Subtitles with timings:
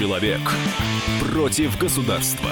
[0.00, 0.40] Человек
[1.20, 2.48] против государства.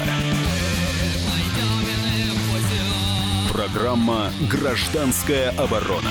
[3.51, 6.11] Программа «Гражданская оборона».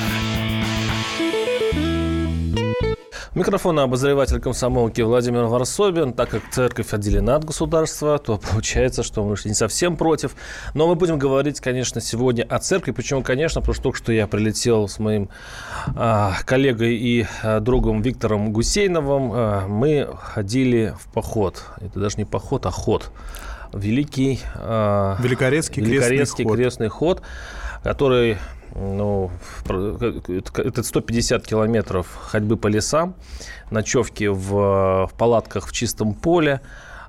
[3.38, 6.14] Микрофон обозреватель комсомолки Владимир Варсобин.
[6.14, 10.36] Так как церковь отделена от государства, то получается, что мы не совсем против.
[10.74, 12.90] Но мы будем говорить, конечно, сегодня о церкви.
[12.90, 15.30] Почему, конечно, потому что только что я прилетел с моим
[15.96, 19.32] а, коллегой и а, другом Виктором Гусейновым.
[19.32, 21.64] А, мы ходили в поход.
[21.80, 23.12] Это даже не поход, а ход.
[23.72, 24.40] Великий...
[24.56, 27.20] А, Великорецкий, Великорецкий крестный крестный ход.
[27.20, 27.28] ход,
[27.84, 28.38] который
[28.78, 29.32] ну,
[29.68, 33.16] это 150 километров ходьбы по лесам,
[33.72, 36.62] ночевки в, в палатках в чистом поле.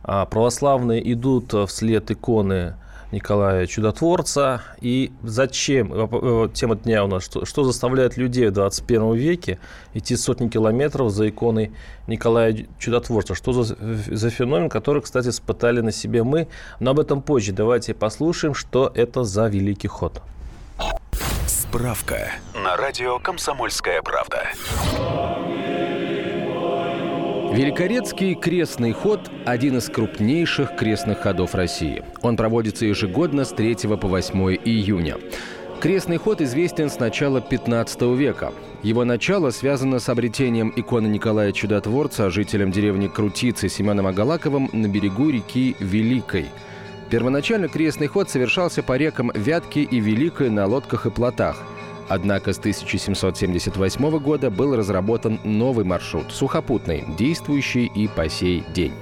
[0.02, 2.77] А Православные идут вслед иконы
[3.12, 4.62] Николая Чудотворца.
[4.80, 5.92] И зачем?
[5.92, 9.58] Э, Тема дня у нас, что, что заставляет людей в 21 веке
[9.94, 11.72] идти сотни километров за иконой
[12.06, 13.34] Николая Чудотворца?
[13.34, 16.48] Что за, за феномен, который, кстати, испытали на себе мы?
[16.80, 17.53] Но об этом позже.
[17.53, 20.22] Давайте послушаем, что это за великий ход.
[21.69, 24.48] Справка на радио «Комсомольская правда».
[27.52, 32.02] Великорецкий крестный ход– один из крупнейших крестных ходов России.
[32.22, 35.16] Он проводится ежегодно с 3 по 8 июня.
[35.83, 38.55] Крестный ход известен с начала 15 века.
[38.82, 45.28] Его начало связано с обретением иконы Николая Чудотворца жителям деревни Крутицы Семеном Агалаковым на берегу
[45.28, 46.47] реки Великой.
[47.11, 51.56] Первоначально крестный ход совершался по рекам Вятки и Великой на лодках и плотах–
[52.09, 58.95] Однако с 1778 года был разработан новый маршрут– сухопутный, действующий и по сей день.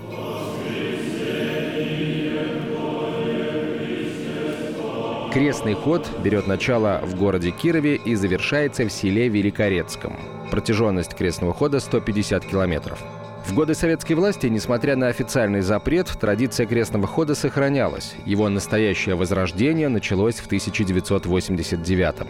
[5.33, 10.19] Крестный ход берет начало в городе Кирове и завершается в селе Великорецком.
[10.51, 12.99] Протяженность крестного хода 150 километров.
[13.47, 18.15] В годы советской власти, несмотря на официальный запрет, традиция крестного хода сохранялась.
[18.27, 22.27] Его настоящее возрождение началось в 1989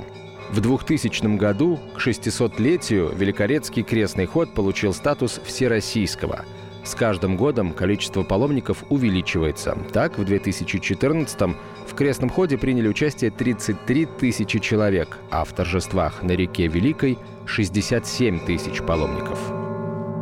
[0.50, 6.44] в 2000 году к 600-летию Великорецкий крестный ход получил статус всероссийского.
[6.84, 9.76] С каждым годом количество паломников увеличивается.
[9.92, 16.32] Так, в 2014 в крестном ходе приняли участие 33 тысячи человек, а в торжествах на
[16.32, 19.55] реке Великой– 67 тысяч паломников.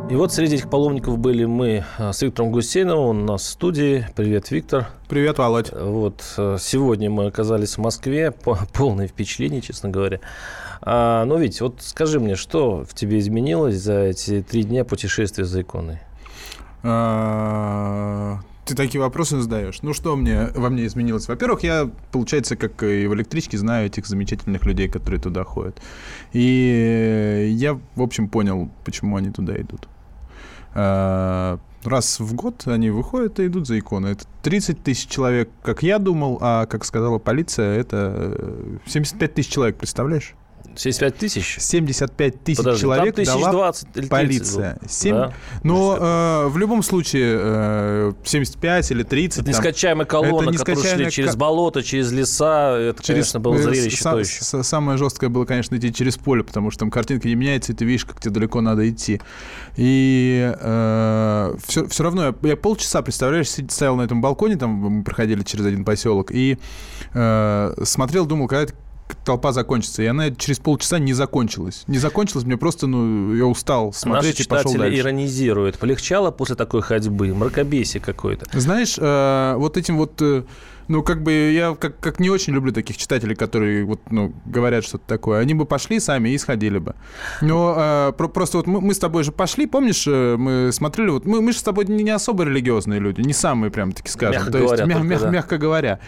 [0.07, 3.49] И вот среди этих паломников были мы а, с Виктором Гусейновым, он у нас в
[3.49, 4.07] студии.
[4.15, 4.87] Привет, Виктор.
[5.09, 5.71] Привет, Володь.
[5.73, 8.31] Вот э, сегодня мы оказались в Москве,
[8.73, 10.19] полное впечатление, честно говоря.
[10.81, 15.43] А, ну, ведь вот скажи мне, что в тебе изменилось за эти три дня путешествия
[15.43, 15.97] за иконой?
[16.83, 19.81] А, ты такие вопросы задаешь.
[19.81, 21.27] Ну, что мне во мне изменилось?
[21.27, 25.81] Во-первых, я, получается, как и в электричке, знаю этих замечательных людей, которые туда ходят.
[26.31, 29.87] И я, в общем, понял, почему они туда идут.
[30.75, 34.13] А, раз в год они выходят и идут за иконой.
[34.13, 38.39] Это 30 тысяч человек, как я думал, а как сказала полиция, это
[38.85, 40.35] 75 тысяч человек, представляешь?
[40.75, 41.57] 75 тысяч?
[41.59, 44.77] 75 тысяч Подожди, человек дала 20 или полиция.
[44.87, 45.15] 7...
[45.15, 45.33] Да?
[45.63, 49.39] Но э, в любом случае э, 75 или 30...
[49.41, 52.77] Это нескачаемая колонна, это которые шли через болото, через леса.
[52.77, 53.31] Это, через...
[53.31, 56.91] конечно, было зрелище Са- то Самое жесткое было, конечно, идти через поле, потому что там
[56.91, 59.21] картинка не меняется, и ты видишь, как тебе далеко надо идти.
[59.77, 65.03] И э, все, все равно я, я полчаса, представляешь, стоял на этом балконе, там мы
[65.03, 66.57] проходили через один поселок, и
[67.13, 68.73] э, смотрел, думал, когда это
[69.23, 70.03] толпа закончится.
[70.03, 71.83] И она через полчаса не закончилась.
[71.87, 74.99] Не закончилась, мне просто, ну, я устал смотреть Наши и пошел дальше.
[74.99, 75.77] иронизируют.
[75.77, 77.33] Полегчало после такой ходьбы?
[77.33, 78.47] Мракобесие какое-то.
[78.59, 80.21] Знаешь, э, вот этим вот...
[80.87, 84.33] Э, ну, как бы я как, как не очень люблю таких читателей, которые вот, ну,
[84.45, 85.39] говорят что-то такое.
[85.39, 86.95] Они бы пошли сами и сходили бы.
[87.41, 91.09] Но э, про, просто вот мы, мы с тобой же пошли, помнишь, э, мы смотрели,
[91.09, 94.09] вот мы, мы же с тобой не, не особо религиозные люди, не самые прям таки
[94.09, 94.35] скажем.
[94.41, 95.29] Мягко То говоря, есть, мя- мя- да.
[95.29, 95.99] мягко говоря.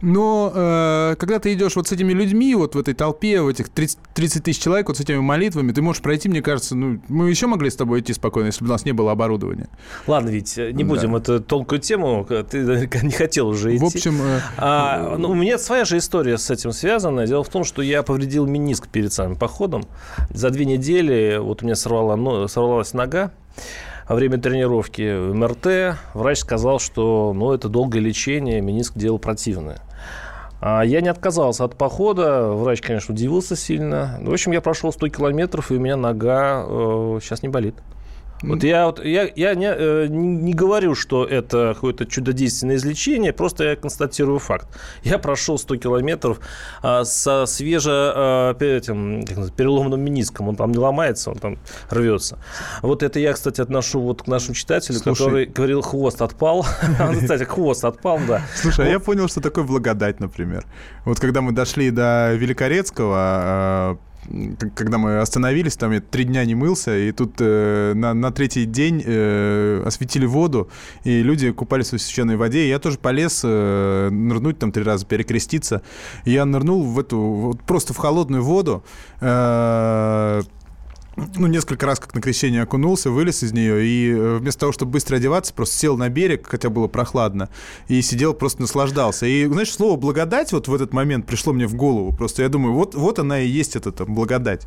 [0.00, 3.68] Но э, когда ты идешь вот с этими людьми, вот в этой толпе, в этих
[3.68, 7.28] 30, 30 тысяч человек, вот с этими молитвами, ты можешь пройти, мне кажется, ну, мы
[7.30, 9.68] еще могли с тобой идти спокойно, если бы у нас не было оборудования.
[10.06, 11.18] Ладно, ведь не будем Да.
[11.18, 13.82] эту тонкую тему, ты наверняка не хотел уже идти.
[13.82, 14.19] В общем, э,
[14.56, 17.26] А, ну, у меня своя же история с этим связана.
[17.26, 19.84] Дело в том, что я повредил мениск перед самым походом.
[20.30, 23.30] За две недели вот у меня сорвала, сорвалась нога.
[24.08, 29.78] Во время тренировки МРТ врач сказал, что ну, это долгое лечение, мениск делал противное.
[30.60, 32.48] А я не отказался от похода.
[32.48, 34.18] Врач, конечно, удивился сильно.
[34.20, 37.76] В общем, я прошел 100 километров, и у меня нога э, сейчас не болит.
[38.42, 43.64] Вот я, вот, я, я не, э, не говорю, что это какое-то чудодейственное излечение, просто
[43.64, 44.66] я констатирую факт.
[45.02, 46.40] Я прошел 100 километров
[46.82, 50.48] а, со свеже а, этим, называется, переломным мениском.
[50.48, 51.58] Он там не ломается, он там
[51.90, 52.38] рвется.
[52.82, 56.64] Вот это я, кстати, отношу вот к нашему читателю, Слушай, который говорил, хвост отпал.
[57.20, 58.42] Кстати, хвост отпал, да.
[58.54, 60.64] Слушай, а я понял, что такое благодать, например.
[61.04, 63.98] Вот когда мы дошли до Великорецкого, а,
[64.74, 68.64] когда мы остановились, там я три дня не мылся, и тут э, на, на третий
[68.64, 70.68] день э, осветили воду,
[71.04, 72.64] и люди купались в священной воде.
[72.64, 75.82] И я тоже полез э, нырнуть там три раза, перекреститься.
[76.24, 78.84] И я нырнул в эту, вот просто в холодную воду.
[79.20, 80.42] Э,
[81.16, 84.92] ну, несколько раз как на крещение окунулся, вылез из нее, и э, вместо того, чтобы
[84.92, 87.48] быстро одеваться, просто сел на берег, хотя было прохладно,
[87.88, 89.26] и сидел, просто наслаждался.
[89.26, 92.14] И, знаешь, слово «благодать» вот в этот момент пришло мне в голову.
[92.16, 94.66] Просто я думаю, вот, вот она и есть эта там благодать.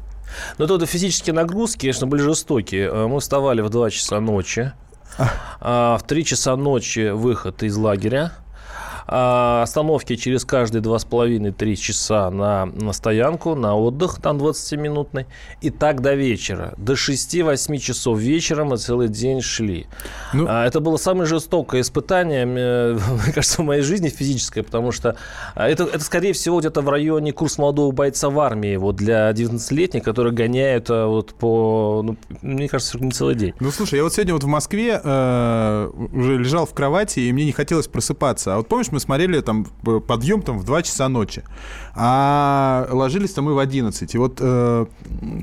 [0.58, 2.88] Но тут физические нагрузки, конечно, были жестокие.
[2.88, 4.74] Э, мы вставали в 2 часа ночи,
[5.62, 8.43] а в 3 часа ночи выход из лагеря, а,
[9.06, 15.26] остановки через каждые 2,5-3 часа на, на стоянку, на отдых, там 20-минутный.
[15.62, 16.74] И так до вечера.
[16.78, 19.88] До 6-8 часов вечера мы целый день шли.
[20.34, 20.46] Ну...
[20.48, 25.16] А, это было самое жестокое испытание, мне кажется, в моей жизни физическое, потому что
[25.56, 29.32] а, это, это скорее всего, где-то в районе курс молодого бойца в армии вот, для
[29.32, 33.54] 19-летних, которые гоняют а, вот по, ну, мне кажется, не целый день.
[33.60, 37.46] Ну, слушай, я вот сегодня вот в Москве э, уже лежал в кровати, и мне
[37.46, 38.54] не хотелось просыпаться.
[38.54, 39.66] А вот помнишь, мы смотрели там
[40.08, 41.44] подъем там в 2 часа ночи,
[41.96, 44.16] а ложились там мы в 11.
[44.16, 44.86] И вот э,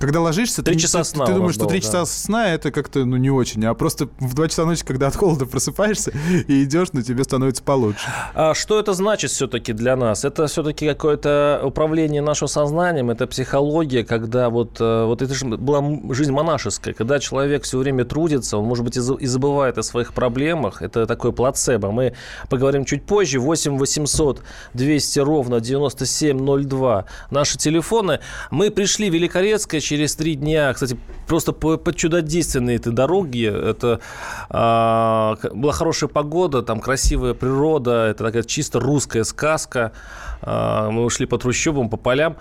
[0.00, 1.86] когда ложишься, 3 ты, часа сна ты думаешь, что 3 да.
[1.86, 5.16] часа сна это как-то ну не очень, а просто в 2 часа ночи, когда от
[5.16, 6.12] холода просыпаешься
[6.48, 8.08] и идешь, ну тебе становится получше.
[8.34, 10.24] А что это значит все-таки для нас?
[10.24, 15.82] Это все-таки какое-то управление нашим сознанием, это психология, когда вот, э, вот это же была
[16.14, 20.82] жизнь монашеская, когда человек все время трудится, он, может быть, и забывает о своих проблемах,
[20.82, 21.90] это такое плацебо.
[21.90, 22.14] Мы
[22.48, 23.39] поговорим чуть позже.
[23.40, 24.42] 8 800
[24.74, 28.20] 200 ровно 9702 наши телефоны.
[28.50, 30.72] Мы пришли в Великорецкое через три дня.
[30.72, 33.48] Кстати, просто по, по чудодейственной этой дороге.
[33.48, 34.00] Это
[34.48, 38.06] а, была хорошая погода, там красивая природа.
[38.06, 39.92] Это такая чисто русская сказка.
[40.42, 42.36] А, мы ушли по трущобам, по полям.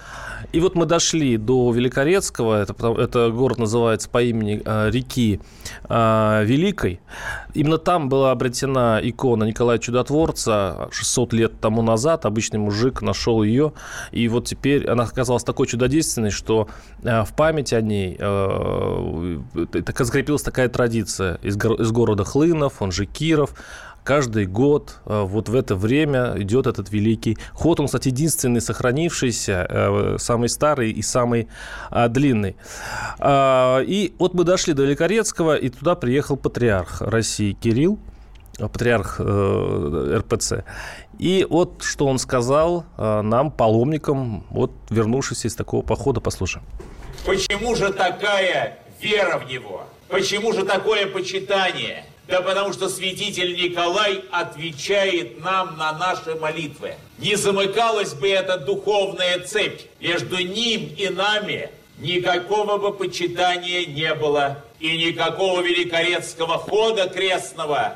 [0.51, 2.61] И вот мы дошли до Великорецкого.
[2.61, 5.41] Это, это город называется по имени а, реки
[5.83, 7.01] а, Великой.
[7.53, 12.25] Именно там была обретена икона Николая Чудотворца 600 лет тому назад.
[12.25, 13.73] Обычный мужик нашел ее.
[14.11, 16.67] И вот теперь она оказалась такой чудодейственной, что
[17.01, 21.57] в память о ней так закрепилась такая традиция из
[21.91, 23.53] города Хлынов, он же Киров
[24.03, 27.79] каждый год э, вот в это время идет этот великий ход.
[27.79, 31.47] Он, кстати, единственный сохранившийся, э, самый старый и самый
[31.89, 32.55] а, длинный.
[33.19, 37.99] А, и вот мы дошли до Великорецкого, и туда приехал патриарх России Кирилл,
[38.57, 40.63] э, патриарх РПЦ.
[41.19, 46.65] И вот что он сказал нам, паломникам, вот вернувшись из такого похода, послушаем.
[47.25, 49.83] Почему же такая вера в него?
[50.07, 52.05] Почему же такое почитание?
[52.29, 56.93] Да потому что святитель Николай отвечает нам на наши молитвы.
[57.17, 64.63] Не замыкалась бы эта духовная цепь между ним и нами, никакого бы почитания не было,
[64.79, 67.95] и никакого великорецкого хода крестного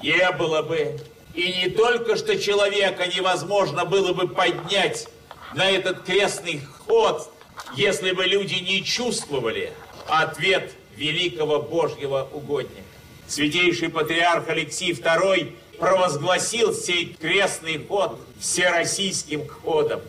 [0.00, 1.00] не было бы.
[1.34, 5.08] И не только что человека невозможно было бы поднять
[5.54, 7.32] на этот крестный ход,
[7.74, 9.72] если бы люди не чувствовали
[10.06, 12.85] ответ великого Божьего угодника.
[13.28, 20.00] Святейший патриарх Алексей II провозгласил сей крестный ход всероссийским ходом,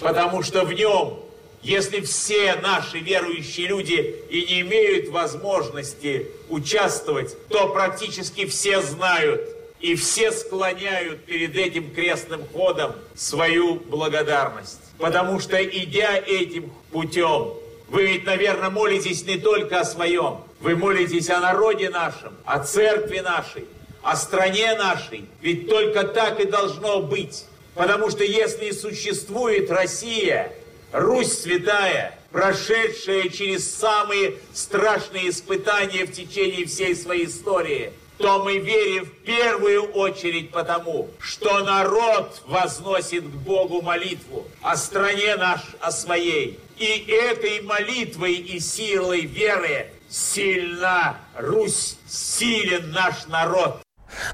[0.00, 1.20] потому что в нем,
[1.62, 9.40] если все наши верующие люди и не имеют возможности участвовать, то практически все знают
[9.80, 14.80] и все склоняют перед этим крестным ходом свою благодарность.
[14.98, 17.54] Потому что, идя этим путем,
[17.88, 23.18] вы ведь, наверное, молитесь не только о своем, вы молитесь о народе нашем, о церкви
[23.18, 23.66] нашей,
[24.00, 25.26] о стране нашей.
[25.40, 27.46] Ведь только так и должно быть.
[27.74, 30.52] Потому что если существует Россия,
[30.92, 39.06] Русь святая, прошедшая через самые страшные испытания в течение всей своей истории, то мы верим
[39.06, 46.60] в первую очередь потому, что народ возносит к Богу молитву о стране наш, о своей.
[46.76, 53.80] И этой молитвой и силой веры Сильна Русь, силен наш народ.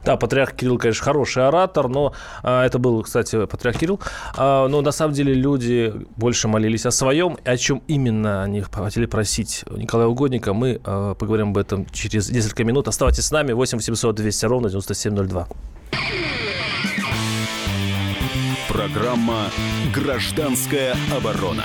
[0.04, 4.00] Да, патриарх Кирилл, конечно, хороший оратор, но а, это был, кстати, патриарх Кирилл.
[4.36, 7.38] А, но на самом деле люди больше молились о своем.
[7.44, 12.64] О чем именно они хотели просить Николая Угодника, мы а, поговорим об этом через несколько
[12.64, 12.88] минут.
[12.88, 13.52] Оставайтесь с нами.
[13.52, 15.46] 8 800 200 ровно 9702.
[18.68, 19.44] Программа
[19.94, 21.64] «Гражданская оборона».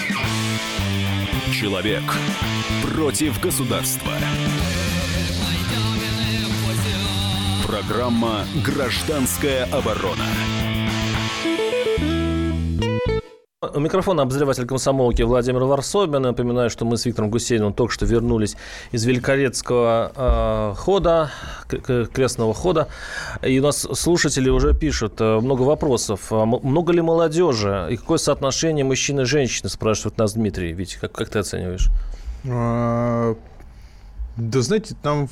[1.61, 2.01] Человек
[2.81, 4.11] против государства.
[7.67, 10.25] Программа «Гражданская оборона».
[13.61, 16.23] У микрофона обозреватель комсомолки Владимир Варсобин.
[16.23, 18.57] Напоминаю, что мы с Виктором Гусейновым только что вернулись
[18.91, 21.29] из Великорецкого э, хода,
[21.67, 22.87] крестного хода.
[23.43, 26.31] И у нас слушатели уже пишут э, много вопросов.
[26.31, 27.89] А много ли молодежи?
[27.91, 30.73] И какое соотношение мужчин и женщин, спрашивает нас Дмитрий.
[30.73, 31.89] Витя, как, как ты оцениваешь?
[32.49, 33.35] А,
[34.37, 35.29] да знаете, там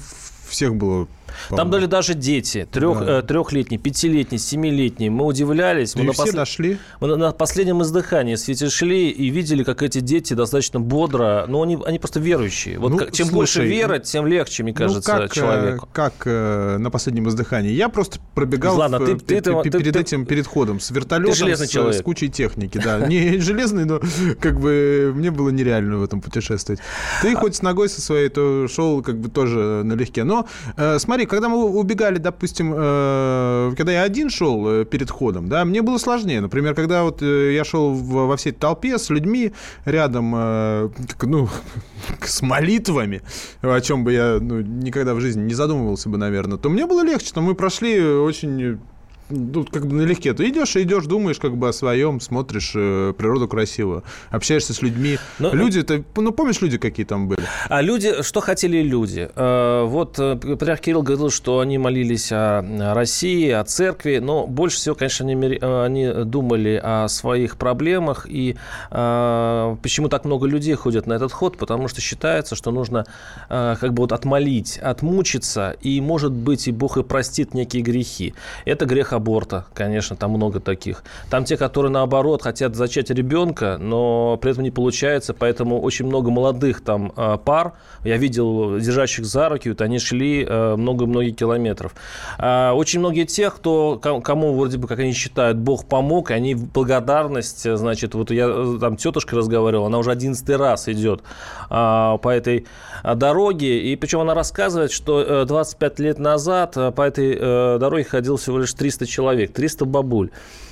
[0.47, 1.07] всех было
[1.49, 3.19] там были даже дети, трех, да.
[3.19, 5.09] э, трехлетние, пятилетние, семилетние.
[5.09, 5.95] Мы удивлялись.
[5.95, 6.33] Мы и на все пос...
[6.33, 6.77] дошли.
[6.99, 11.77] Мы на последнем издыхании свете шли и видели, как эти дети достаточно бодро, но они,
[11.85, 12.79] они просто верующие.
[12.79, 15.89] Вот ну, как, чем слушай, больше веры, тем легче, мне ну, кажется, ну, как, человеку.
[15.91, 17.71] Как э, на последнем издыхании?
[17.71, 21.55] Я просто пробегал Ладно, в, ты, ты, ты, перед ты, этим, перед ходом с вертолетом,
[21.55, 22.79] с, с кучей техники.
[22.83, 23.99] Да, не железный, но
[24.39, 26.81] как бы мне было нереально в этом путешествовать.
[27.21, 30.23] Ты хоть с ногой со своей, то шел как бы тоже налегке.
[30.23, 35.49] Но э, смотри, когда мы убегали допустим, э, когда я один шел э, перед ходом,
[35.49, 36.41] да, мне было сложнее.
[36.41, 39.51] Например, когда вот э, я шел во всей толпе с людьми
[39.85, 40.89] рядом, э,
[41.21, 41.49] ну,
[42.21, 43.21] с молитвами,
[43.61, 47.03] о чем бы я ну, никогда в жизни не задумывался бы, наверное, то мне было
[47.03, 48.79] легче, но мы прошли очень
[49.29, 50.33] тут как бы налегке.
[50.33, 54.81] Ты идешь и идешь, думаешь как бы о своем, смотришь э, природу красивую, общаешься с
[54.81, 55.17] людьми.
[55.39, 55.53] Но...
[55.53, 57.41] Люди, ты, ну помнишь, люди какие там были?
[57.67, 59.29] А люди, что хотели люди?
[59.35, 64.77] Э, вот э, патриарх Кирилл говорил, что они молились о России, о церкви, но больше
[64.77, 68.25] всего, конечно, они, э, они думали о своих проблемах.
[68.29, 68.55] И
[68.91, 71.57] э, почему так много людей ходят на этот ход?
[71.57, 73.05] Потому что считается, что нужно
[73.49, 78.33] э, как бы вот отмолить, отмучиться, и, может быть, и Бог и простит некие грехи.
[78.65, 81.03] Это грех аборта, конечно, там много таких.
[81.29, 86.31] Там те, которые, наоборот, хотят зачать ребенка, но при этом не получается, поэтому очень много
[86.31, 87.73] молодых там а, пар,
[88.03, 91.93] я видел, держащих за руки, вот они шли а, много-многие километров.
[92.37, 96.71] А, очень многие тех, кто, кому вроде бы, как они считают, Бог помог, они в
[96.71, 98.47] благодарность, значит, вот я
[98.79, 101.21] там тетушка разговаривала, она уже одиннадцатый раз идет
[101.69, 102.65] по этой
[103.03, 108.37] дороге, и причем она рассказывает, что 25 э, лет назад по этой э, дороге ходил
[108.37, 110.29] всего лишь 300 человек, 300 бабуль.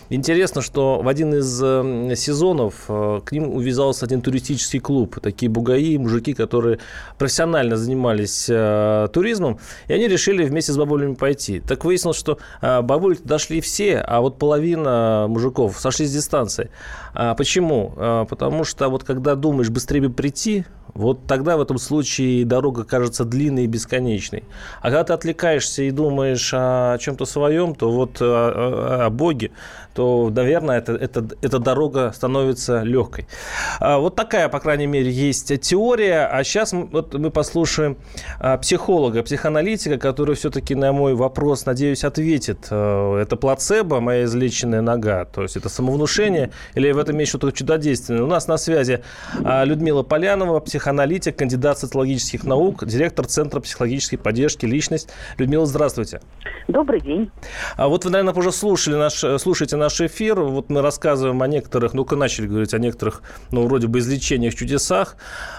[0.10, 5.20] Интересно, что в один из э, сезонов э, к ним увязался один туристический клуб.
[5.22, 6.80] Такие бугаи, мужики, которые
[7.18, 11.60] профессионально занимались э, туризмом, и они решили вместе с бабулями пойти.
[11.60, 16.70] Так выяснилось, что бабули дошли все, а вот половина мужиков сошли с дистанции.
[17.14, 17.94] А почему?
[18.30, 20.66] Потому что вот когда думаешь быстрее бы прийти,
[20.98, 24.44] вот тогда в этом случае дорога кажется длинной и бесконечной.
[24.82, 29.52] А когда ты отвлекаешься и думаешь о чем-то своем, то вот о, о Боге,
[29.98, 33.28] то, наверное, это, это, эта дорога становится легкой.
[33.80, 36.28] А вот такая, по крайней мере, есть теория.
[36.28, 37.98] А сейчас вот мы послушаем
[38.40, 42.68] а, психолога, психоаналитика, который все-таки на мой вопрос, надеюсь, ответит.
[42.70, 45.26] А, это плацебо, моя излеченная нога?
[45.26, 46.52] То есть это самовнушение?
[46.76, 48.22] Или в этом есть что-то чудодейственное?
[48.22, 49.02] У нас на связи
[49.40, 50.87] Людмила Полянова, психоаналитик,
[51.32, 55.10] кандидат социологических наук, директор Центра психологической поддержки «Личность».
[55.38, 56.22] Людмила, здравствуйте.
[56.68, 57.32] Добрый день.
[57.76, 60.40] А вот вы, наверное, уже слушали наш, слушаете наш наш эфир.
[60.42, 65.16] Вот мы рассказываем о некоторых, ну-ка начали говорить о некоторых, ну, вроде бы излечениях, чудесах.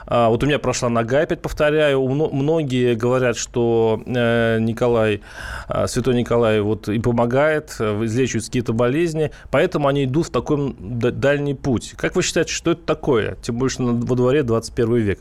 [0.07, 2.07] А, вот у меня прошла нога, опять повторяю.
[2.07, 5.23] Многие говорят, что э, Николай,
[5.69, 10.75] э, святой Николай вот и помогает, э, излечивает какие-то болезни, поэтому они идут в такой
[10.79, 11.95] дальний путь.
[11.97, 13.37] Как вы считаете, что это такое?
[13.43, 15.18] Тем более, что во дворе 21 век.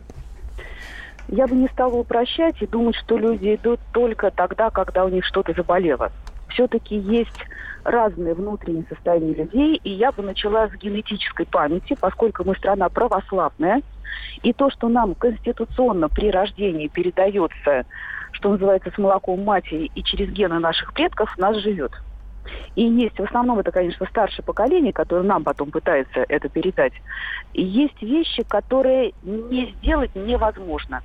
[1.27, 5.25] Я бы не стала упрощать и думать, что люди идут только тогда, когда у них
[5.25, 6.12] что-то заболело.
[6.48, 7.38] Все-таки есть
[7.84, 13.82] разные внутренние состояния людей, и я бы начала с генетической памяти, поскольку мы страна православная,
[14.42, 17.86] и то, что нам конституционно при рождении передается,
[18.32, 21.92] что называется, с молоком матери и через гены наших предков нас живет.
[22.75, 26.94] И есть, в основном, это, конечно, старшее поколение, которое нам потом пытается это передать.
[27.54, 31.01] И есть вещи, которые не сделать невозможно.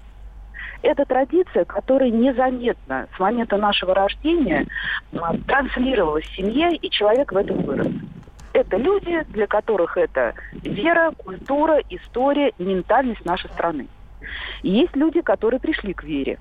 [0.83, 4.67] Это традиция, которая незаметно с момента нашего рождения
[5.13, 7.89] а, транслировалась в семье, и человек в этом вырос.
[8.53, 13.87] Это люди, для которых это вера, культура, история, ментальность нашей страны.
[14.63, 16.39] Есть люди, которые пришли к вере.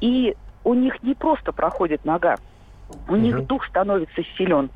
[0.00, 2.36] И у них не просто проходит нога,
[3.08, 3.46] у них угу.
[3.46, 4.70] дух становится силен.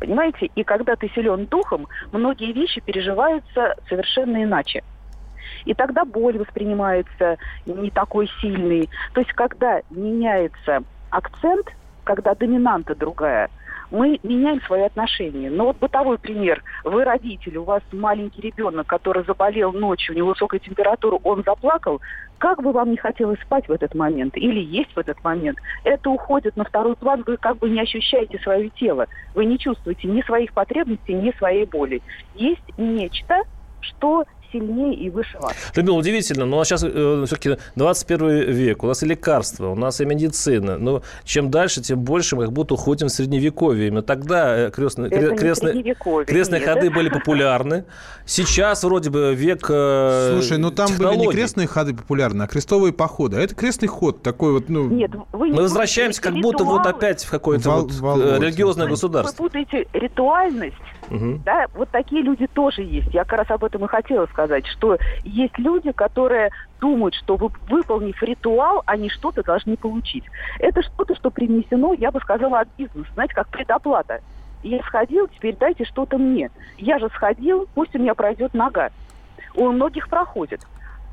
[0.00, 0.50] Понимаете?
[0.54, 4.82] И когда ты силен духом, многие вещи переживаются совершенно иначе.
[5.64, 8.88] И тогда боль воспринимается не такой сильной.
[9.14, 11.66] То есть, когда меняется акцент,
[12.04, 13.50] когда доминанта другая–
[13.94, 15.50] мы меняем свои отношения.
[15.50, 16.62] Но вот бытовой пример.
[16.82, 22.00] Вы родитель, у вас маленький ребенок, который заболел ночью, у него высокая температура, он заплакал.
[22.38, 26.10] Как бы вам не хотелось спать в этот момент или есть в этот момент, это
[26.10, 29.06] уходит на второй план, вы как бы не ощущаете свое тело.
[29.34, 32.02] Вы не чувствуете ни своих потребностей, ни своей боли.
[32.34, 33.42] Есть нечто,
[33.80, 34.24] что
[34.54, 35.52] сильнее и выше вас.
[35.74, 40.04] Людмила, удивительно, но сейчас э, все-таки 21 век, у нас и лекарства, у нас и
[40.04, 40.78] медицина.
[40.78, 43.88] Но чем дальше, тем больше мы как будто уходим в средневековье.
[43.88, 45.94] Именно тогда э, крестные, крестные,
[46.24, 46.68] крестные Нет.
[46.68, 47.84] ходы были популярны.
[48.26, 51.18] Сейчас вроде бы век э, Слушай, ну там технологий.
[51.18, 53.38] были не крестные ходы популярны, а крестовые походы.
[53.38, 54.88] А это крестный ход такой вот, ну...
[54.88, 58.86] Нет, вы не Мы возвращаемся как будто вот опять в какое-то Вол, вот э, религиозное
[58.86, 59.42] государство.
[59.42, 60.76] Вы путаете ритуальность
[61.10, 61.42] Угу.
[61.44, 63.12] Да, вот такие люди тоже есть.
[63.12, 67.50] Я как раз об этом и хотела сказать, что есть люди, которые думают, что вы,
[67.68, 70.24] выполнив ритуал, они что-то должны получить.
[70.58, 74.20] Это что-то, что принесено, я бы сказала, от бизнеса, знаете, как предоплата.
[74.62, 76.50] Я сходил, теперь дайте что-то мне.
[76.78, 78.90] Я же сходил, пусть у меня пройдет нога.
[79.54, 80.60] У многих проходит.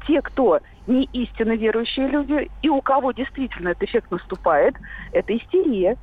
[0.07, 4.75] Те, кто не истинно верующие люди, и у кого действительно этот эффект наступает,
[5.11, 5.97] это истерия,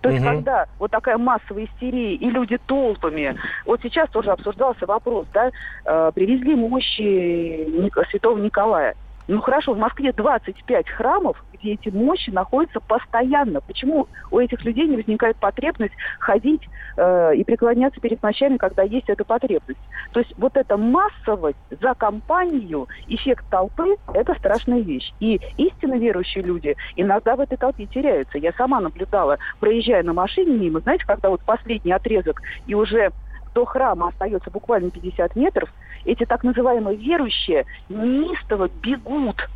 [0.00, 0.34] то есть, угу.
[0.34, 5.50] когда вот такая массовая истерия, и люди толпами, вот сейчас тоже обсуждался вопрос, да,
[5.84, 8.94] э, привезли мощи святого Николая.
[9.28, 13.60] Ну хорошо, в Москве 25 храмов, где эти мощи находятся постоянно.
[13.60, 16.62] Почему у этих людей не возникает потребность ходить
[16.96, 19.80] э, и преклоняться перед мощами, когда есть эта потребность?
[20.12, 25.12] То есть вот эта массовость за компанию, эффект толпы– это страшная вещь.
[25.18, 28.38] И истинно верующие люди иногда в этой толпе теряются.
[28.38, 33.10] Я сама наблюдала, проезжая на машине мимо, знаете, когда вот последний отрезок и уже
[33.56, 35.72] до храма остается буквально 50 метров,
[36.04, 39.48] эти так называемые верующие неистово бегут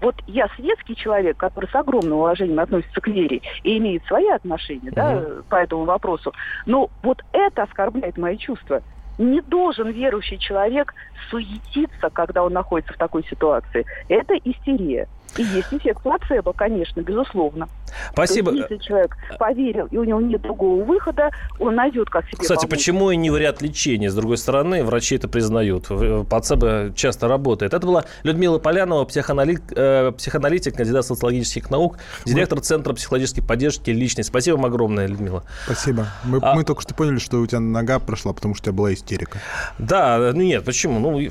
[0.00, 4.90] вот я светский человек, который с огромным уважением относится к вере и имеет свои отношения
[4.90, 4.96] угу.
[4.96, 6.32] да, по этому вопросу,
[6.66, 8.82] но вот это оскорбляет мои чувства.
[9.18, 10.94] Не должен верующий человек
[11.30, 13.84] суетиться, когда он находится в такой ситуации.
[14.08, 15.06] Это истерия.
[15.36, 17.68] И есть эффект плацебо, конечно, безусловно.
[18.12, 18.52] Спасибо.
[18.52, 22.66] есть, если человек поверил, и у него нет другого выхода, он найдет, как себе Кстати,
[22.66, 22.70] помочь.
[22.70, 24.10] почему и не вариант лечения?
[24.10, 25.88] С другой стороны, врачи это признают.
[26.28, 27.74] Плацебо часто работает.
[27.74, 32.62] Это была Людмила Полянова, психоаналитик, э, психоаналитик кандидат социологических наук, директор мы...
[32.62, 34.24] Центра психологической поддержки личной.
[34.24, 35.44] Спасибо вам огромное, Людмила.
[35.64, 36.06] Спасибо.
[36.24, 36.54] Мы, а...
[36.54, 39.38] мы только что поняли, что у тебя нога прошла, потому что у тебя была истерика.
[39.78, 40.98] Да, ну нет, почему?
[40.98, 41.28] Ну,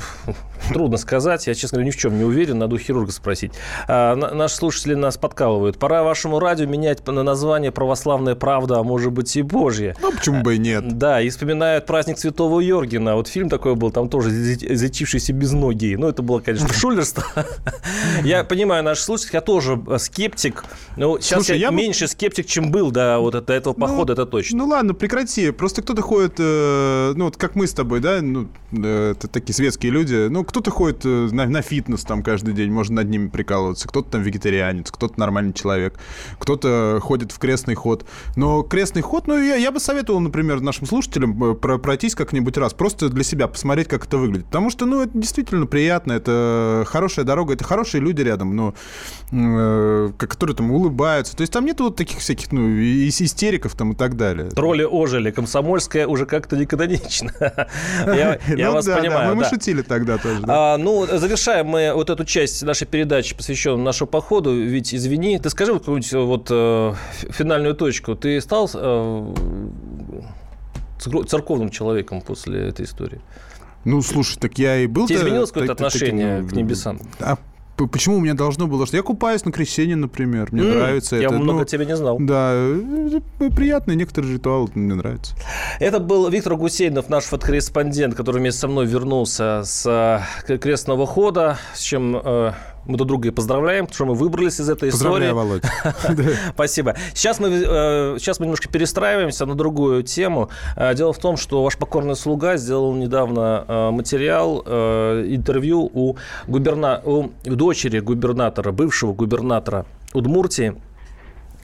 [0.69, 1.47] трудно сказать.
[1.47, 2.59] Я, честно говоря, ни в чем не уверен.
[2.59, 3.53] Надо у хирурга спросить.
[3.87, 5.77] А, наши слушатели нас подкалывают.
[5.77, 9.95] Пора вашему радио менять на название «Православная правда», а может быть и «Божья».
[10.01, 10.97] Ну, почему бы и нет?
[10.97, 13.15] Да, и вспоминают праздник Святого Йоргена.
[13.15, 15.95] Вот фильм такой был, там тоже «Излечившийся без ноги».
[15.95, 17.23] Ну, это было, конечно, шулерство.
[18.23, 20.63] Я понимаю наши слушатели, я тоже э, скептик.
[20.97, 24.59] Ну, сейчас я меньше скептик, чем был до вот этого ну, похода, это точно.
[24.59, 25.51] Ну, ладно, прекрати.
[25.51, 29.91] Просто кто-то ходит, э, ну, вот как мы с тобой, да, ну, э, такие светские
[29.91, 30.27] люди.
[30.29, 34.91] Ну, кто-то ходит на фитнес там каждый день, можно над ними прикалываться кто-то там вегетарианец,
[34.91, 35.99] кто-то нормальный человек,
[36.39, 38.05] кто-то ходит в крестный ход.
[38.35, 42.57] Но крестный ход, ну, я, я бы советовал, например, нашим слушателям э, про пройтись как-нибудь
[42.57, 44.45] раз, просто для себя посмотреть, как это выглядит.
[44.45, 48.73] Потому что, ну, это действительно приятно, это хорошая дорога, это хорошие люди рядом, ну,
[49.31, 51.35] э, которые там улыбаются.
[51.35, 54.49] То есть там нет вот таких всяких, ну, истериков там и так далее.
[54.49, 57.31] Тролли ожили, комсомольская уже как-то не канонично.
[58.05, 59.35] Я ну вас понимаю.
[59.35, 60.41] Мы шутили тогда тоже.
[60.47, 65.49] А, ну, завершаем мы вот эту часть нашей передачи, посвященную нашему походу, ведь, извини, ты
[65.49, 66.93] скажи вот какую-нибудь вот э,
[67.29, 68.15] финальную точку.
[68.15, 69.33] Ты стал э,
[71.27, 73.21] церковным человеком после этой истории?
[73.83, 75.07] Ну, слушай, так я и был...
[75.07, 76.99] Тебе изменилось какое-то отношение таким, к небесам?
[77.19, 77.37] А
[77.87, 81.23] почему у меня должно было, что я купаюсь на крещение, например, мне mm, нравится я
[81.23, 81.33] это.
[81.33, 82.17] Я много ну, тебя не знал.
[82.19, 82.53] Да,
[83.55, 85.35] приятный некоторый ритуал, мне нравится.
[85.79, 89.85] Это был Виктор Гусейнов, наш фотокорреспондент, который вместе со мной вернулся с
[90.47, 92.53] э, крестного хода, с чем э,
[92.85, 95.61] Мы друг друга и поздравляем, потому что мы выбрались из этой Поздравляю, истории.
[96.15, 96.35] Володь.
[96.55, 96.95] Спасибо.
[97.13, 100.49] Сейчас мы, э, сейчас мы немножко перестраиваемся на другую тему.
[100.75, 106.15] Э, Дело в том, что ваш покорный слуга сделал недавно э, материал, интервью у,
[106.47, 107.01] губерна...
[107.05, 110.75] у дочери губернатора, бывшего губернатора Удмуртии,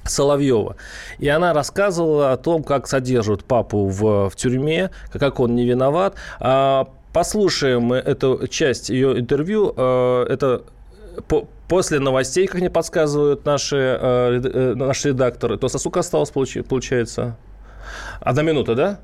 [0.04, 0.76] Соловьева.
[1.18, 6.16] И она рассказывала о том, как содержат папу в, в тюрьме, как он не виноват.
[6.40, 9.72] А, Послушаем мы эту часть ее интервью.
[9.72, 10.62] Это
[11.28, 15.58] по- после новостей, как мне подсказывают наши, э, э, наши редакторы.
[15.58, 17.36] То сколько осталось, получается?
[18.22, 19.00] Одна минута, да?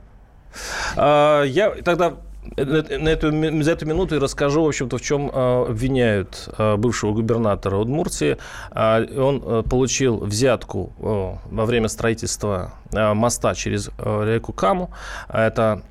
[0.95, 2.15] А, Я тогда
[2.57, 3.31] на эту,
[3.63, 8.37] за эту минуту и расскажу, в общем-то, в чем э, обвиняют э, бывшего губернатора Удмуртии.
[8.71, 14.91] А, Он э, получил взятку во время строительства моста через э, реку Каму.
[15.29, 15.81] Это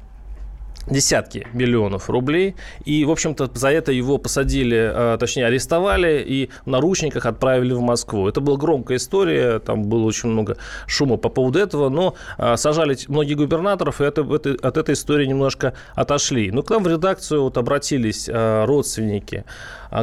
[0.88, 2.54] десятки миллионов рублей.
[2.84, 7.80] И, в общем-то, за это его посадили, э, точнее, арестовали и в наручниках отправили в
[7.80, 8.28] Москву.
[8.28, 12.96] Это была громкая история, там было очень много шума по поводу этого, но э, сажали
[13.08, 16.50] многих губернаторов, и это, это- от этой истории немножко отошли.
[16.50, 19.44] Но к нам в редакцию вот обратились э, родственники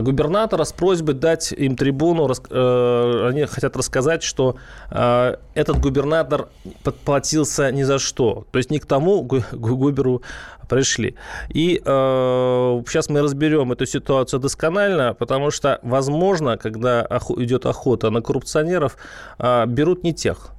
[0.02, 2.30] губернатора с просьбой дать им трибуну.
[2.50, 4.56] э, Они хотят рассказать, что
[4.92, 6.48] э, этот губернатор
[6.84, 8.46] подплатился ни за что.
[8.52, 10.22] То есть не к тому гу- гу- губеру
[10.70, 11.16] пришли.
[11.50, 18.22] И э, сейчас мы разберем эту ситуацию досконально, потому что, возможно, когда идет охота на
[18.22, 18.96] коррупционеров,
[19.40, 20.50] э, берут не тех.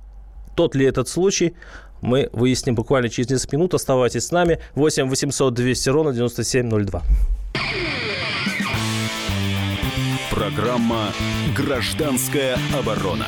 [0.57, 1.55] Тот ли этот случай,
[2.03, 3.75] мы выясним буквально через несколько минут.
[3.75, 4.59] Оставайтесь с нами.
[4.75, 7.03] 8 800 200 ровно 9702.
[10.31, 11.13] Программа
[11.57, 13.27] «Гражданская оборона».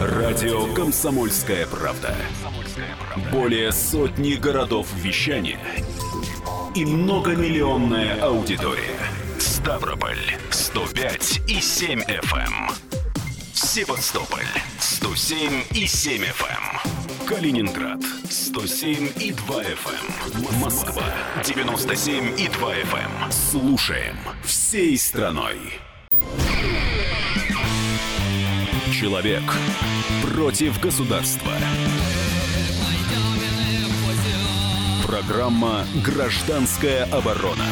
[0.00, 2.14] Радио «Комсомольская правда».
[3.32, 5.58] Более сотни городов вещания
[6.76, 9.00] и многомиллионная аудитория.
[9.38, 12.89] Ставрополь 105 и 7 FM.
[13.52, 14.46] Севастополь
[14.78, 17.26] 107 и 7 FM.
[17.26, 20.60] Калининград 107 и 2 FM.
[20.60, 21.04] Москва
[21.44, 23.32] 97 и 2 FM.
[23.32, 25.58] Слушаем всей страной.
[28.92, 29.42] Человек
[30.22, 31.52] против государства.
[35.06, 37.66] Программа «Гражданская оборона».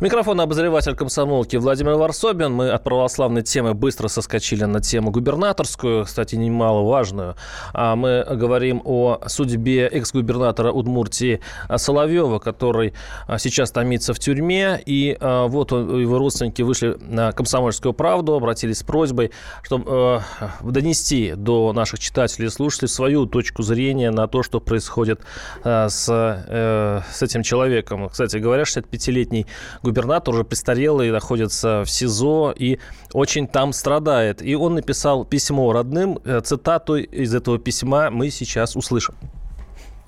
[0.00, 2.54] Микрофон обозреватель комсомолки Владимир Варсобин.
[2.54, 7.36] Мы от православной темы быстро соскочили на тему губернаторскую, кстати, немаловажную.
[7.74, 11.40] А Мы говорим о судьбе экс-губернатора Удмуртии
[11.76, 12.94] Соловьева, который
[13.26, 14.80] а, сейчас томится в тюрьме.
[14.86, 19.32] И а, вот его родственники вышли на комсомольскую правду, обратились с просьбой,
[19.62, 20.22] чтобы
[20.62, 25.20] донести до наших читателей и слушателей свою точку зрения на то, что происходит
[25.62, 28.08] с, э, с этим человеком.
[28.08, 29.46] Кстати говоря, 65-летний
[29.82, 29.89] губернатор
[30.28, 32.78] уже престарелый, находится в СИЗО и
[33.12, 34.42] очень там страдает.
[34.42, 36.18] И он написал письмо родным.
[36.24, 39.14] Э, Цитату из этого письма мы сейчас услышим.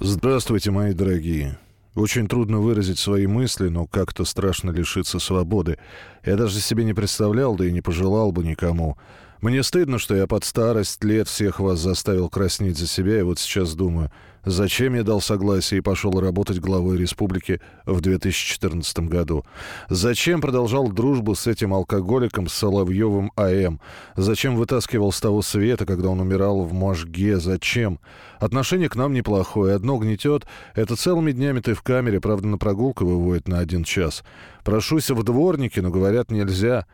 [0.01, 1.59] Здравствуйте, мои дорогие.
[1.95, 5.79] Очень трудно выразить свои мысли, но как-то страшно лишиться свободы.
[6.25, 8.97] Я даже себе не представлял, да и не пожелал бы никому.
[9.43, 13.39] Мне стыдно, что я под старость лет всех вас заставил краснеть за себя, и вот
[13.41, 14.11] сейчас думаю,
[14.45, 19.45] зачем я дал согласие и пошел работать главой республики в 2014 году?
[19.89, 23.81] Зачем продолжал дружбу с этим алкоголиком Соловьевым А.М.?
[24.17, 27.39] Зачем вытаскивал с того света, когда он умирал в Можге?
[27.39, 27.99] Зачем?
[28.39, 29.75] Отношение к нам неплохое.
[29.75, 30.47] Одно гнетет.
[30.75, 34.25] Это целыми днями ты в камере, правда, на прогулку выводит на один час.
[34.65, 36.87] Прошусь в дворники, но говорят, нельзя.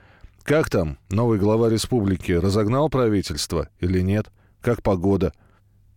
[0.42, 4.28] Как там, новый глава республики, разогнал правительство или нет?
[4.60, 5.32] Как погода?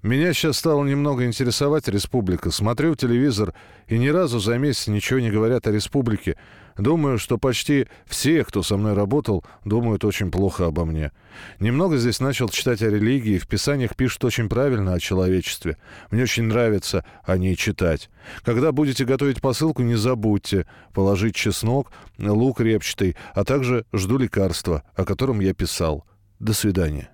[0.04, 2.50] Меня сейчас стало немного интересовать республика.
[2.50, 3.54] Смотрю телевизор,
[3.88, 6.38] и ни разу за месяц ничего не говорят о республике.
[6.76, 11.12] Думаю, что почти все, кто со мной работал, думают очень плохо обо мне.
[11.60, 15.78] Немного здесь начал читать о религии, в писаниях пишут очень правильно о человечестве.
[16.10, 18.10] Мне очень нравится о ней читать.
[18.44, 25.06] Когда будете готовить посылку, не забудьте положить чеснок, лук репчатый, а также жду лекарства, о
[25.06, 26.06] котором я писал.
[26.40, 27.11] До свидания.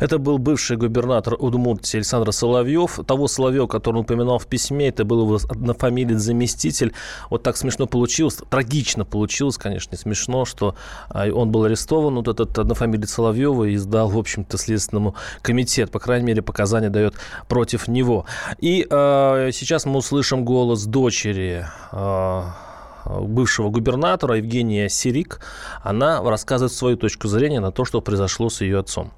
[0.00, 3.00] Это был бывший губернатор Удмуртии Александр Соловьев.
[3.06, 6.92] Того Соловьева, который он упоминал в письме, это был его однофамилиец заместитель.
[7.30, 10.74] Вот так смешно получилось, трагично получилось, конечно, не смешно, что
[11.08, 15.90] а, он был арестован, вот этот однофамилиец Соловьева, и сдал, в общем-то, Следственному комитет.
[15.90, 17.14] По крайней мере, показания дает
[17.48, 18.26] против него.
[18.58, 22.42] И э, сейчас мы услышим голос дочери э,
[23.04, 25.40] бывшего губернатора Евгения Сирик.
[25.82, 29.12] Она рассказывает свою точку зрения на то, что произошло с ее отцом.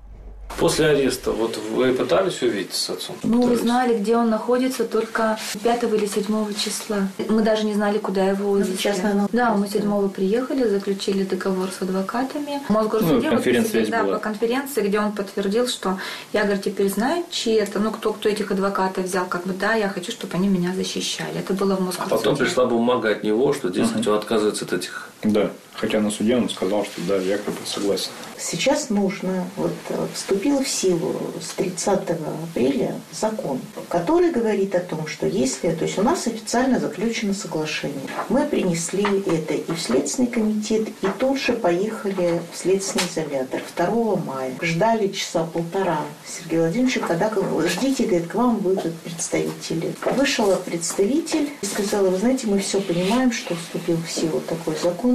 [0.59, 3.17] После ареста, вот вы пытались увидеть с отцом?
[3.23, 3.61] Мы Пытались?
[3.61, 7.09] узнали, где он находится только 5 или 7 числа.
[7.29, 8.77] Мы даже не знали, куда его увезти.
[8.77, 12.61] сейчас, наверное, Да, мы 7 приехали, заключили договор с адвокатами.
[12.69, 14.15] Мосгорсуде Ну, вот конференция да, была.
[14.17, 15.99] по конференции, где он подтвердил, что
[16.35, 19.73] я, говорит, теперь знаю, чьи это, ну, кто, кто этих адвокатов взял, как бы, да,
[19.75, 21.39] я хочу, чтобы они меня защищали.
[21.39, 22.17] Это было в А Мосгорсуде.
[22.17, 25.10] потом пришла бумага от него, что, дескать, он отказывается от этих...
[25.23, 28.11] Да, хотя на суде он сказал, что да, якобы согласен.
[28.39, 32.11] Сейчас нужно, вот э, вступил в силу с 30
[32.43, 38.01] апреля закон, который говорит о том, что если, то есть у нас официально заключено соглашение,
[38.31, 44.17] мы принесли это и в Следственный комитет, и тут же поехали в Следственный изолятор 2
[44.17, 44.55] мая.
[44.63, 49.95] Ждали часа полтора Сергея Владимировича, когда говорит, ждите, говорит, к вам выйдут представители.
[50.17, 55.10] Вышел представитель и сказал, вы знаете, мы все понимаем, что вступил в силу такой закон,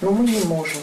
[0.00, 0.80] но мы не можем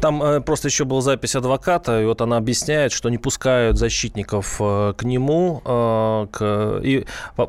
[0.00, 4.56] Там э, просто еще была запись адвоката, и вот она объясняет, что не пускают защитников
[4.60, 7.04] э, к нему, э, к, и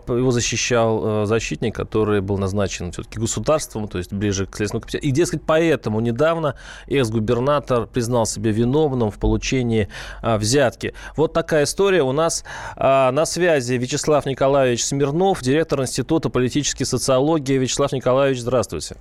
[0.07, 5.05] его защищал защитник, который был назначен все-таки государством, то есть ближе к Следственному комитету.
[5.05, 6.55] И, дескать, поэтому недавно
[6.87, 9.87] экс-губернатор признал себя виновным в получении
[10.21, 10.93] э, взятки.
[11.15, 12.01] Вот такая история.
[12.01, 12.43] У нас
[12.75, 17.57] э, на связи Вячеслав Николаевич Смирнов, директор Института политической социологии.
[17.57, 18.95] Вячеслав Николаевич, здравствуйте.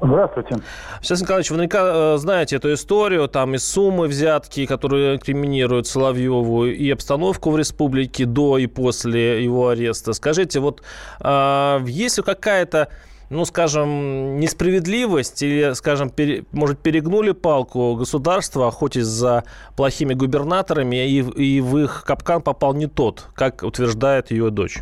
[0.00, 0.56] Здравствуйте.
[1.02, 6.66] Сейчас, Николаевич, вы наверняка э, знаете эту историю, там и суммы взятки, которые инкриминируют Соловьеву,
[6.66, 10.12] и обстановку в республике до и после его ареста.
[10.12, 10.82] Скажите, вот
[11.20, 12.90] э, есть ли какая-то,
[13.28, 19.42] ну, скажем, несправедливость или, скажем, пере- может, перегнули палку государства, охотясь за
[19.76, 24.78] плохими губернаторами, и, и в их капкан попал не тот, как утверждает ее дочь?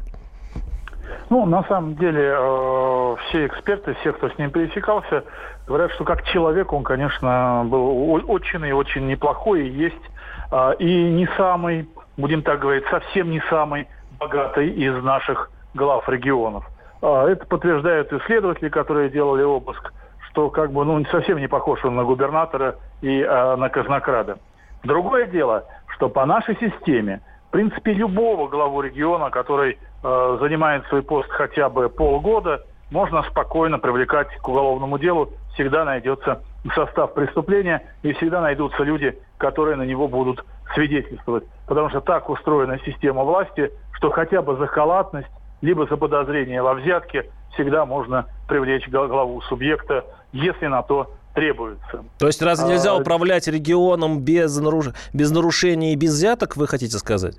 [1.31, 5.25] Ну, на самом деле, э, все эксперты, все, кто с ним пересекался,
[5.67, 10.11] говорят, что как человек он, конечно, был очень и очень неплохой, и есть,
[10.53, 13.89] э, и не самый, будем так говорить, совсем не самый
[14.19, 16.65] богатый из наших глав регионов.
[17.03, 19.93] Э, Это подтверждают исследователи, которые делали обыск,
[20.31, 24.39] что как бы, ну, совсем не похож он на губернатора и э, на казнокрада.
[24.85, 31.03] Другое дело, что по нашей системе, в принципе, любого главу региона, который э, занимает свой
[31.03, 35.31] пост хотя бы полгода, можно спокойно привлекать к уголовному делу.
[35.55, 36.43] Всегда найдется
[36.75, 41.45] состав преступления и всегда найдутся люди, которые на него будут свидетельствовать.
[41.67, 45.29] Потому что так устроена система власти, что хотя бы за халатность,
[45.63, 52.05] либо за подозрение во взятке всегда можно привлечь гла- главу субъекта, если на то требуется.
[52.19, 56.67] То есть разве нельзя А, управлять регионом без, наруш- без нарушений и без взяток, вы
[56.67, 57.37] хотите сказать?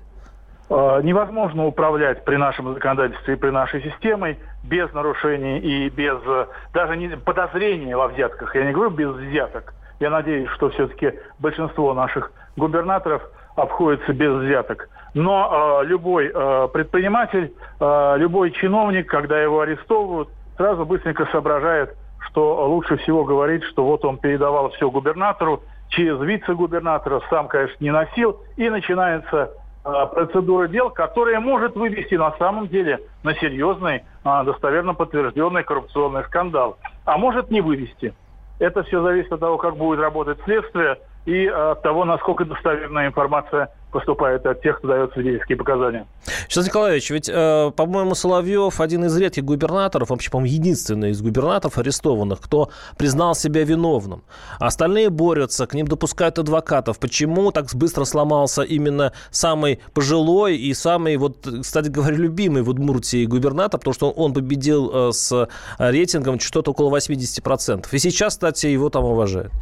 [0.70, 6.46] Э, Невозможно управлять при нашем законодательстве и при нашей системе без нарушений и без э,
[6.72, 8.54] даже не, подозрения во взятках.
[8.54, 9.74] Я не говорю без взяток.
[10.00, 13.22] Я надеюсь, что все-таки большинство наших губернаторов
[13.56, 14.88] обходится без взяток.
[15.14, 22.66] Но э, любой э, предприниматель, э, любой чиновник, когда его арестовывают, сразу быстренько соображает, что
[22.68, 28.40] лучше всего говорить, что вот он передавал все губернатору, через вице-губернатора, сам, конечно, не носил,
[28.56, 29.50] и начинается
[29.84, 36.24] э, процедура дел, которая может вывести на самом деле на серьезный, э, достоверно подтвержденный коррупционный
[36.24, 38.14] скандал, а может не вывести.
[38.58, 43.70] Это все зависит от того, как будет работать следствие и от того, насколько достоверная информация
[43.90, 46.06] поступает от тех, кто дает свидетельские показания.
[46.48, 51.78] Сейчас, Николаевич, ведь, э, по-моему, Соловьев один из редких губернаторов, вообще, по-моему, единственный из губернаторов
[51.78, 54.22] арестованных, кто признал себя виновным.
[54.58, 56.98] Остальные борются, к ним допускают адвокатов.
[56.98, 63.24] Почему так быстро сломался именно самый пожилой и самый, вот, кстати говоря, любимый в Удмуртии
[63.24, 65.48] губернатор, потому что он победил э, с
[65.78, 67.86] рейтингом что-то около 80%.
[67.90, 69.52] И сейчас, кстати, его там уважают.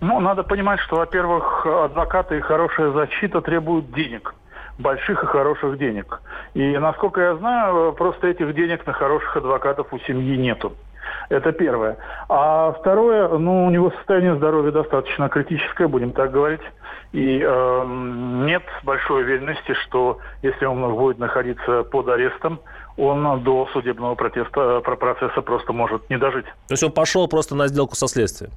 [0.00, 4.34] Ну, надо понимать, что, во-первых, адвокаты и хорошая защита требуют денег.
[4.78, 6.20] Больших и хороших денег.
[6.52, 10.74] И, насколько я знаю, просто этих денег на хороших адвокатов у семьи нету.
[11.30, 11.96] Это первое.
[12.28, 16.60] А второе, ну, у него состояние здоровья достаточно критическое, будем так говорить.
[17.12, 22.60] И э, нет большой уверенности, что если он будет находиться под арестом,
[22.98, 26.46] он до судебного протеста, про- процесса просто может не дожить.
[26.68, 28.52] То есть он пошел просто на сделку со следствием.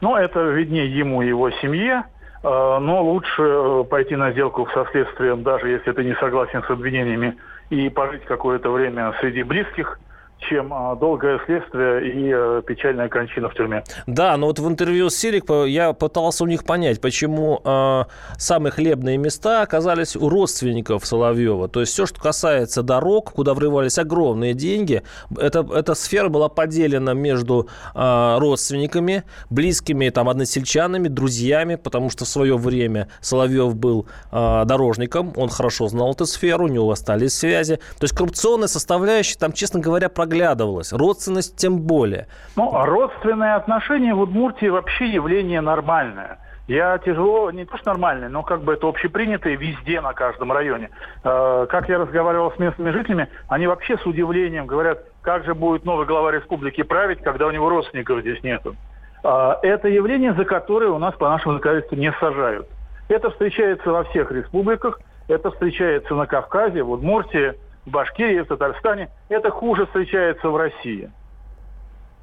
[0.00, 2.04] Ну, это виднее ему и его семье,
[2.42, 6.70] э, но лучше э, пойти на сделку со следствием, даже если ты не согласен с
[6.70, 7.36] обвинениями,
[7.68, 10.00] и пожить какое-то время среди близких,
[10.48, 13.84] чем а, долгое следствие и а, печальная кончина в тюрьме.
[14.06, 18.04] Да, но вот в интервью с Сирик я пытался у них понять, почему э,
[18.38, 21.68] самые хлебные места оказались у родственников Соловьева.
[21.68, 25.02] То есть все, что касается дорог, куда врывались огромные деньги,
[25.36, 32.28] это, эта сфера была поделена между э, родственниками, близкими там односельчанами, друзьями, потому что в
[32.28, 37.76] свое время Соловьев был э, дорожником, он хорошо знал эту сферу, у него остались связи.
[37.98, 40.92] То есть коррупционная составляющая там, честно говоря, проглядывалась.
[40.92, 42.26] Родственность тем более.
[42.56, 46.38] Ну, а родственные отношения в Удмуртии вообще явление нормальное.
[46.68, 50.90] Я тяжело, не то что нормальное, но как бы это общепринятое везде, на каждом районе.
[51.24, 55.84] Э, как я разговаривал с местными жителями, они вообще с удивлением говорят, как же будет
[55.84, 58.76] новый глава республики править, когда у него родственников здесь нету.
[59.24, 62.68] Э, это явление, за которое у нас по нашему законодательству не сажают.
[63.08, 67.54] Это встречается во всех республиках, это встречается на Кавказе, в Удмуртии,
[67.86, 69.08] в Башкирии, в Татарстане.
[69.28, 71.10] Это хуже встречается в России.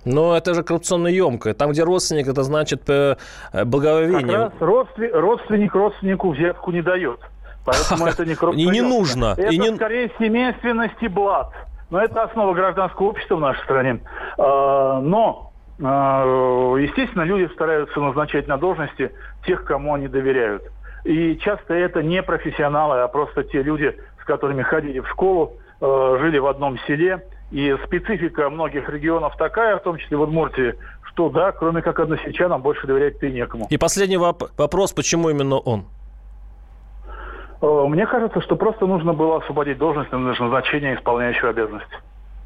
[0.06, 1.54] Но это же коррупционно емкое.
[1.54, 3.18] Там, где родственник, это значит э,
[3.66, 4.22] благоволение.
[4.22, 7.20] Как раз родственник, родственник родственнику взятку не дает.
[7.66, 8.64] Поэтому это не коррупция.
[8.64, 9.34] И не нужно.
[9.38, 9.76] Это и не...
[9.76, 11.52] скорее семейственность и блат.
[11.90, 14.00] Но это основа гражданского общества в нашей стране.
[14.38, 19.12] А, но, а, естественно, люди стараются назначать на должности
[19.46, 20.64] тех, кому они доверяют.
[21.04, 26.38] И часто это не профессионалы, а просто те люди, которыми ходили в школу, э, жили
[26.38, 27.26] в одном селе.
[27.50, 32.62] И специфика многих регионов такая, в том числе в Удмуртии, что да, кроме как односельчанам,
[32.62, 33.68] больше доверять ты некому.
[33.70, 35.86] И последний воп- вопрос, почему именно он?
[37.62, 41.96] Э, мне кажется, что просто нужно было освободить должность на назначение исполняющего обязанности.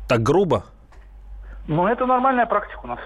[0.07, 0.63] Так грубо?
[1.67, 2.99] Ну, это нормальная практика у нас.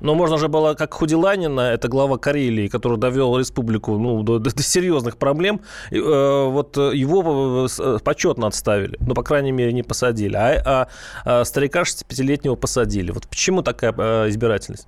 [0.00, 4.62] Но можно же было, как Худиланина, это глава Карелии, который довел республику ну, до, до
[4.62, 10.62] серьезных проблем, э, вот его э, почетно отставили, ну, по крайней мере, не посадили, а,
[10.64, 10.88] а,
[11.24, 13.10] а старика 65-летнего посадили.
[13.10, 14.86] Вот почему такая э, избирательность?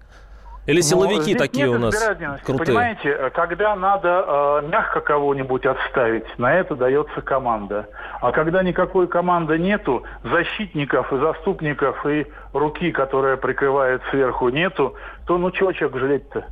[0.68, 1.94] Или силовики ну, такие у нас
[2.44, 2.66] крутые?
[2.66, 7.88] Понимаете, когда надо э, мягко кого-нибудь отставить, на это дается команда.
[8.20, 14.94] А когда никакой команды нету, защитников и заступников и руки, которая прикрывает сверху, нету,
[15.26, 16.44] то ну чего человек жалеть-то?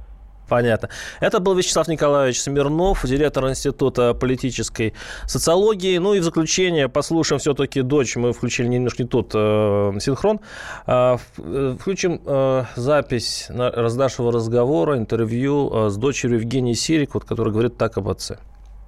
[0.48, 0.88] Понятно.
[1.20, 4.94] Это был Вячеслав Николаевич Смирнов, директор Института политической
[5.26, 5.98] социологии.
[5.98, 8.16] Ну и в заключение послушаем все-таки дочь.
[8.16, 10.40] Мы включили немножко не тот э, синхрон.
[10.86, 17.24] А, э, включим э, запись на, раздашего разговора, интервью э, с дочерью Евгении Сирик, вот,
[17.24, 18.38] которая говорит так об отце.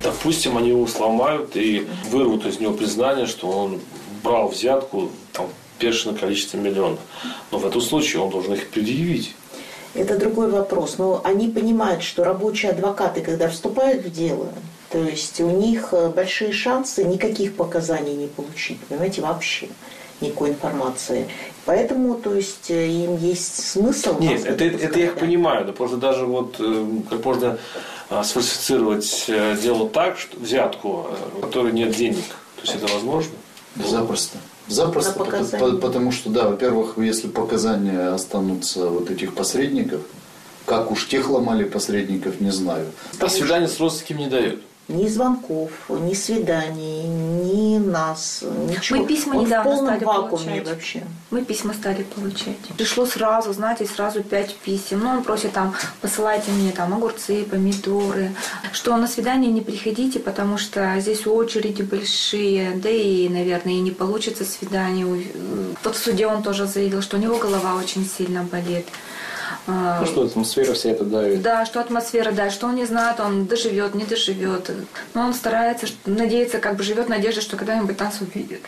[0.01, 3.81] Допустим, они его сломают и вырвут из него признание, что он
[4.23, 5.47] брал взятку там,
[5.81, 7.01] бешеное количество миллионов.
[7.51, 9.35] Но в этом случае он должен их предъявить
[9.95, 10.97] это другой вопрос.
[10.99, 14.49] Но они понимают, что рабочие адвокаты, когда вступают в дело,
[14.91, 19.69] то есть у них э, большие шансы никаких показаний не получить, понимаете, вообще
[20.21, 21.29] никакой информации.
[21.67, 24.19] Поэтому, то есть, э, им есть смысл...
[24.19, 27.59] Нет, это, это, это я их понимаю, да просто даже вот э, как можно
[28.23, 29.31] сфальсифицировать
[29.63, 32.25] дело так, что взятку, у которой нет денег.
[32.57, 33.33] То есть это возможно?
[33.77, 34.39] Запросто.
[34.69, 40.03] Запросто, потому, потому что, да, во-первых, если показания останутся вот этих посредников,
[40.67, 42.87] как уж тех ломали посредников, не знаю.
[43.19, 44.61] А свидание с родственниками не дают?
[44.89, 49.01] Ни звонков, ни свиданий, ни нас, ничего.
[49.01, 50.69] Мы письма Он недавно в полном стали вакууме получать.
[50.69, 51.03] вообще.
[51.31, 52.57] Мы письма стали получать.
[52.77, 55.01] Пришло сразу, знаете, сразу пять писем.
[55.01, 58.33] Ну, он просит там, посылайте мне там огурцы, помидоры.
[58.73, 63.91] Что на свидание не приходите, потому что здесь очереди большие, да и, наверное, и не
[63.91, 65.07] получится свидание.
[65.85, 68.87] Вот в суде он тоже заявил, что у него голова очень сильно болит.
[69.67, 71.43] Ну что, атмосфера вся эта давит.
[71.43, 74.71] Да, что атмосфера, да, что он не знает, он доживет, не доживет.
[75.15, 78.63] Но он старается, надеется, как бы живет надежда, что когда-нибудь нас увидит.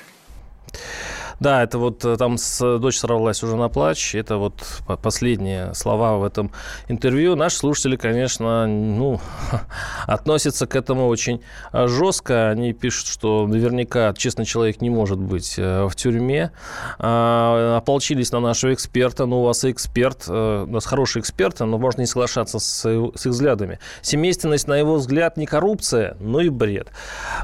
[1.41, 4.15] Да, это вот э, там с, дочь сорвалась уже на плач.
[4.15, 4.63] Это вот
[5.03, 6.53] последние слова в этом
[6.89, 7.35] интервью.
[7.35, 9.21] Наши слушатели, конечно, ну,
[10.07, 11.41] относятся к этому очень
[11.73, 12.51] э, жестко.
[12.51, 16.53] Они пишут, что наверняка честный человек не может быть э, в тюрьме.
[16.99, 19.25] А, ополчились на нашего эксперта.
[19.25, 23.33] Ну, у вас эксперт, у нас хороший эксперт, но можно не соглашаться с, с их
[23.33, 23.79] взглядами.
[24.03, 26.89] Семейственность, на его взгляд, не коррупция, но и бред.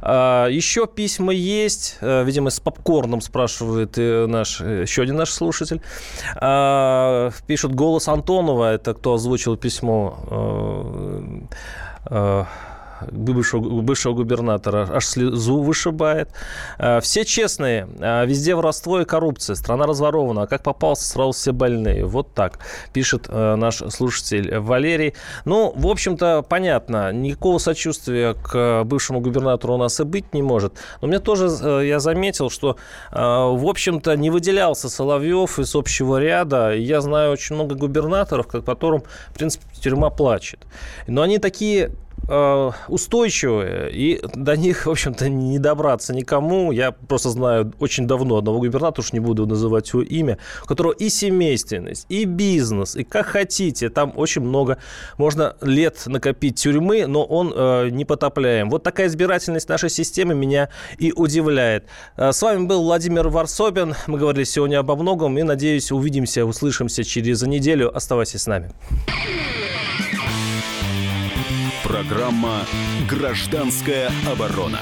[0.02, 1.96] А, еще письма есть.
[2.02, 5.80] Видимо, с попкорном спрашивают пишет э, наш, э, еще один наш слушатель.
[6.36, 10.18] А, пишет голос Антонова, это кто озвучил письмо.
[13.10, 16.30] Бывшего, бывшего губернатора аж слезу вышибает.
[16.78, 21.52] Э, все честные, э, везде воровство и коррупция, страна разворована, а как попался, сразу все
[21.52, 22.04] больные.
[22.04, 22.58] Вот так
[22.92, 25.14] пишет наш слушатель Валерий.
[25.44, 30.74] Ну, в общем-то, понятно, никакого сочувствия к бывшему губернатору у нас и быть не может.
[31.00, 31.48] Но мне тоже,
[31.84, 32.76] я заметил, что,
[33.10, 36.72] в общем-то, не выделялся Соловьев из общего ряда.
[36.72, 40.60] Я знаю очень много губернаторов, которым, в принципе, тюрьма плачет.
[41.06, 41.92] Но они такие
[42.28, 46.72] Э, устойчивые, и до них, в общем-то, не добраться никому.
[46.72, 50.92] Я просто знаю очень давно одного губернатора, уж не буду называть его имя, у которого
[50.92, 53.90] и семейственность, и бизнес, и как хотите.
[53.90, 54.78] Там очень много,
[55.18, 58.70] можно лет накопить тюрьмы, но он э, не потопляем.
[58.70, 60.68] Вот такая избирательность нашей системы меня
[60.98, 61.84] и удивляет.
[62.16, 63.94] Э, с вами был Владимир Варсобин.
[64.08, 67.96] Мы говорили сегодня обо многом, и, надеюсь, увидимся, услышимся через неделю.
[67.96, 68.72] Оставайтесь с нами.
[71.86, 72.66] Программа
[73.08, 74.80] «Гражданская оборона».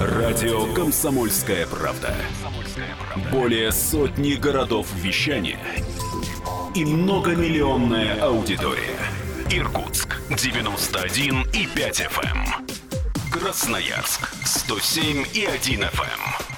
[0.00, 2.16] Радио «Комсомольская правда».
[3.30, 5.60] Более сотни городов вещания
[6.74, 8.98] и многомиллионная аудитория.
[9.52, 12.24] Иркутск 91 и 5 FM.
[12.24, 12.66] Эм.
[13.30, 16.57] Красноярск 107 и 1 FM.